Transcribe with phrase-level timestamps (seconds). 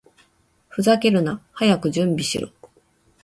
[0.67, 1.43] ふざけるな！
[1.51, 2.49] 早く準備しろ！